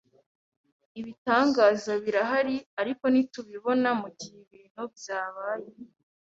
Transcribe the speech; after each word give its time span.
Ibitangaza 0.99 1.91
birahari, 2.03 2.55
ariko 2.81 3.03
ntitubibona 3.11 3.89
mugihe 4.01 4.35
ibintu 4.45 4.81
byabaye. 4.95 5.69